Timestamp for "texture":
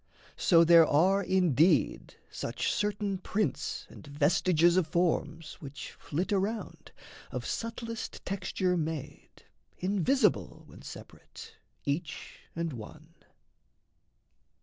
8.25-8.75